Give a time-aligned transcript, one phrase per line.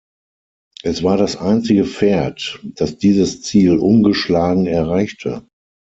[0.81, 5.47] Es war das einzige Pferd, das dieses Ziel ungeschlagen erreichte.